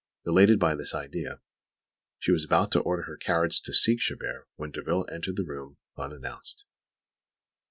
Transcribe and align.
Elated 0.25 0.57
by 0.57 0.73
this 0.73 0.95
idea, 0.95 1.41
she 2.17 2.31
was 2.31 2.43
about 2.43 2.71
to 2.71 2.79
order 2.79 3.03
her 3.03 3.15
carriage 3.15 3.61
and 3.67 3.75
seek 3.75 3.99
Chabert, 3.99 4.47
when 4.55 4.71
Derville 4.71 5.05
entered 5.11 5.35
the 5.35 5.45
room, 5.45 5.77
unannounced. 5.95 6.65